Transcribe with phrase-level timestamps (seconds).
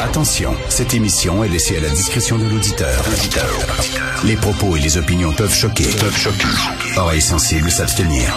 [0.00, 3.04] Attention, cette émission est laissée à la discrétion de l'auditeur.
[4.24, 5.84] Les propos et les opinions peuvent choquer.
[5.84, 6.46] Peuvent choquer.
[6.96, 8.36] Oreilles sensibles s'abstenir.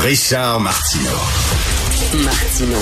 [0.00, 1.18] Richard Martineau.
[2.24, 2.78] Martino.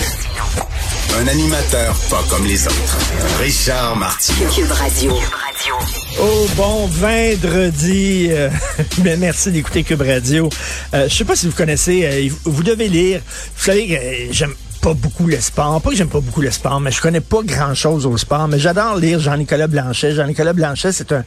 [1.19, 2.99] Un animateur pas comme les autres.
[3.41, 4.51] Richard Martineau.
[4.51, 5.13] Cube Radio.
[6.21, 8.29] Oh bon vendredi.
[8.31, 8.51] Euh,
[9.19, 10.49] merci d'écouter Cube Radio.
[10.95, 13.21] Euh, je sais pas si vous connaissez, euh, vous devez lire.
[13.57, 15.81] Vous savez que euh, j'aime pas beaucoup le sport.
[15.81, 18.49] Pas que j'aime pas beaucoup le sport, mais je connais pas grand chose au sport.
[18.49, 20.13] Mais j'adore lire Jean-Nicolas Blanchet.
[20.13, 21.25] Jean-Nicolas Blanchet, c'est un,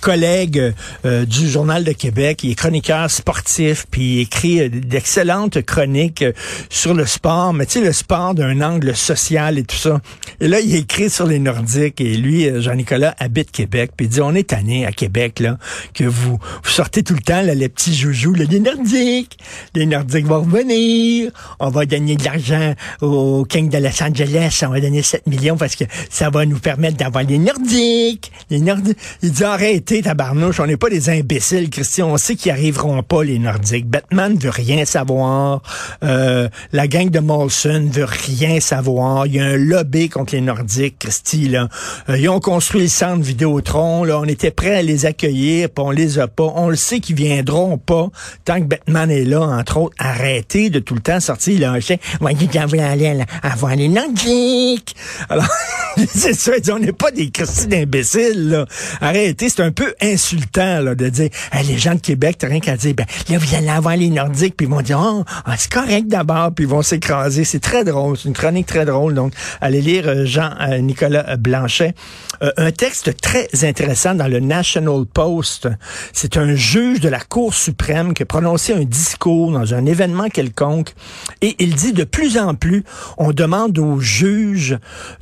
[0.00, 2.44] collègue euh, du Journal de Québec.
[2.44, 6.32] Il est chroniqueur sportif, puis il écrit euh, d'excellentes chroniques euh,
[6.68, 10.00] sur le sport, mais tu sais, le sport d'un angle social et tout ça.
[10.40, 14.20] Et là, il écrit sur les Nordiques, et lui, Jean-Nicolas, habite Québec, puis il dit,
[14.20, 15.58] on est tanné à Québec, là,
[15.94, 19.38] que vous, vous sortez tout le temps, là, les petits joujoux, là, les Nordiques.
[19.74, 21.30] Les Nordiques vont revenir.
[21.58, 25.56] On va gagner de l'argent au King de Los Angeles, on va donner 7 millions
[25.56, 28.32] parce que ça va nous permettre d'avoir les Nordiques.
[28.50, 28.98] Les Nordiques.
[29.22, 32.10] Il dit arrêtez, tabarnouche, on n'est pas des imbéciles, Christian.
[32.10, 33.86] On sait qu'ils arriveront pas, les Nordiques.
[33.86, 35.62] Batman veut rien savoir.
[36.02, 39.26] Euh, la gang de Molson veut rien savoir.
[39.26, 41.68] Il y a un lobby contre les Nordiques, Christy, là.
[42.08, 44.18] Euh, ils ont construit le centre Vidéotron, là.
[44.20, 46.52] On était prêts à les accueillir, puis on les a pas.
[46.56, 48.08] On le sait qu'ils viendront pas
[48.44, 49.94] tant que Batman est là, entre autres.
[49.98, 51.78] Arrêtez de tout le temps sortir là.
[52.20, 54.94] Voyez, voulez aller à- avoir les Nordiques.
[55.28, 55.48] Alors,
[56.14, 58.66] c'est ça, on n'est pas des Christy d'imbéciles, là.
[59.00, 61.30] Arrêtez, c'est un peu insultant, là, de dire,
[61.66, 64.56] les gens de Québec, t'as rien qu'à dire, ben, là, vous allez avoir les Nordiques,
[64.56, 67.44] puis ils vont dire, oh, ah, c'est correct d'abord, puis ils vont s'écraser.
[67.44, 69.14] C'est très drôle, c'est une chronique très drôle.
[69.14, 71.94] Donc, allez lire euh, Jean-Nicolas Blanchet.
[72.42, 75.68] Euh, un texte très intéressant dans le National Post.
[76.12, 80.28] C'est un juge de la Cour suprême qui a prononcé un discours dans un événement
[80.28, 80.94] quelconque
[81.42, 82.69] et il dit de plus en plus,
[83.18, 84.78] on demande aux juges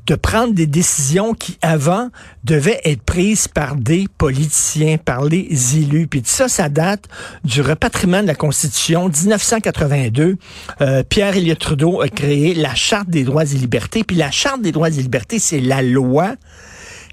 [0.06, 2.10] de prendre des décisions qui avant
[2.44, 6.06] devaient être prises par des politiciens, par les élus.
[6.06, 7.04] Puis ça, ça date
[7.44, 10.36] du repatriement de la Constitution 1982.
[10.80, 14.04] Euh, Pierre Elliott Trudeau a créé la Charte des droits et libertés.
[14.04, 16.34] Puis la Charte des droits et libertés, c'est la loi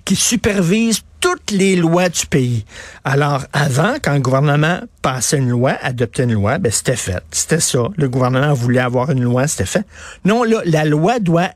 [0.05, 2.66] qui supervise toutes les lois du pays.
[3.03, 7.23] Alors, avant, quand le gouvernement passait une loi, adoptait une loi, ben, c'était fait.
[7.31, 7.88] C'était ça.
[7.97, 9.85] Le gouvernement voulait avoir une loi, c'était fait.
[10.23, 11.49] Non, là, la loi doit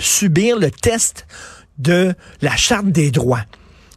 [0.00, 1.26] subir le test
[1.78, 3.44] de la Charte des droits.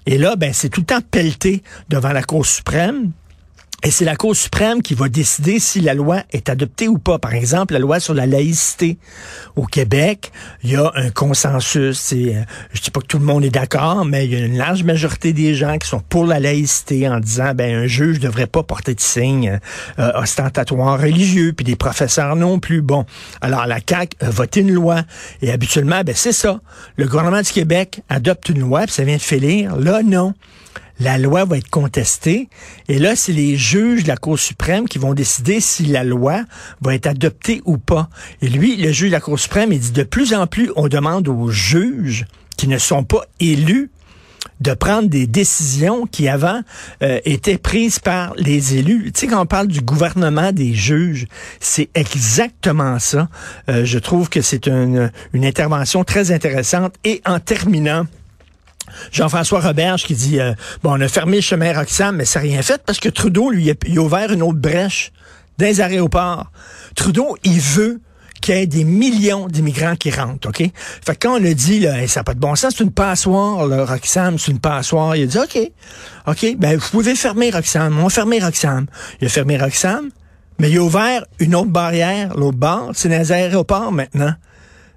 [0.06, 3.12] Et là, ben, c'est tout le temps pelleté devant la Cour suprême.
[3.84, 7.20] Et c'est la Cour suprême qui va décider si la loi est adoptée ou pas.
[7.20, 8.98] Par exemple, la loi sur la laïcité.
[9.56, 10.32] Au Québec,
[10.64, 12.00] il y a un consensus.
[12.00, 12.42] C'est, euh,
[12.74, 14.84] je dis pas que tout le monde est d'accord, mais il y a une large
[14.84, 18.64] majorité des gens qui sont pour la laïcité en disant, ben, un juge devrait pas
[18.64, 19.60] porter de signes
[20.00, 22.82] euh, ostentatoires religieux, puis des professeurs non plus.
[22.82, 23.06] Bon,
[23.42, 25.04] alors la CAQ a voté une loi.
[25.44, 26.62] Et habituellement, ben, c'est ça.
[26.96, 29.76] Le gouvernement du Québec adopte une loi, puis ça vient de finir.
[29.76, 30.34] Là, non
[31.00, 32.50] la loi va être contestée.
[32.88, 36.44] Et là, c'est les juges de la Cour suprême qui vont décider si la loi
[36.82, 38.10] va être adoptée ou pas.
[38.42, 40.88] Et lui, le juge de la Cour suprême, il dit de plus en plus, on
[40.88, 42.26] demande aux juges
[42.58, 43.92] qui ne sont pas élus
[44.62, 46.62] de prendre des décisions qui avant
[47.04, 49.12] euh, étaient prises par les élus.
[49.14, 51.28] Tu sais, quand on parle du gouvernement des juges,
[51.60, 53.30] c'est exactement ça.
[53.70, 56.96] Euh, je trouve que c'est une, une intervention très intéressante.
[57.04, 58.08] Et en terminant,
[59.12, 60.54] Jean-François Roberge qui dit euh,
[60.84, 63.50] bon on a fermé le chemin Roxham mais ça n'a rien fait parce que Trudeau
[63.50, 65.12] lui il a ouvert une autre brèche
[65.58, 66.52] dans les aéroports.
[66.96, 68.02] Trudeau il veut
[68.42, 70.58] qu'il y ait des millions d'immigrants qui rentrent, OK?
[70.60, 72.92] Fait que quand on a dit, là, ça n'a pas de bon sens, c'est une
[72.92, 75.72] passoire, là, Roxham, c'est une passoire, il a dit, OK,
[76.28, 77.98] OK, ben, vous pouvez fermer Roxham.
[77.98, 78.86] On va fermer Roxham.
[79.22, 80.10] Il a fermé Roxham,
[80.60, 84.34] mais il a ouvert une autre barrière, l'autre barre, c'est dans les aéroports maintenant.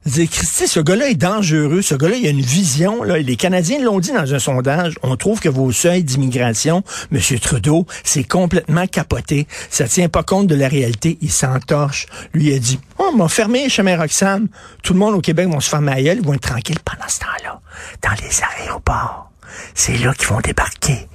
[0.06, 1.82] Christy, ce gars-là est dangereux.
[1.82, 3.02] Ce gars-là, il a une vision.
[3.02, 4.94] Les Canadiens l'ont dit dans un sondage.
[5.02, 6.82] On trouve que vos seuils d'immigration,
[7.12, 7.20] M.
[7.38, 9.46] Trudeau, c'est complètement capoté.
[9.68, 11.18] Ça tient pas compte de la réalité.
[11.20, 12.06] Il s'entorche.
[12.32, 14.48] Lui a dit, oh, on m'a fermé chemin Roxham.
[14.82, 16.18] Tout le monde au Québec va se faire ma gueule.
[16.20, 17.60] Ils vont être tranquilles pendant ce temps-là.
[18.02, 19.30] dans les aéroports.
[19.74, 21.08] C'est là qu'ils vont débarquer.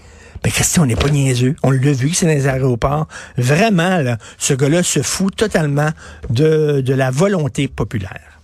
[0.43, 1.55] Mais Christian, on n'est pas niaiseux.
[1.63, 3.07] On l'a vu, c'est dans les aéroports.
[3.35, 4.03] Vraiment,
[4.37, 5.89] ce gars-là se fout totalement
[6.29, 8.34] de, de la volonté populaire.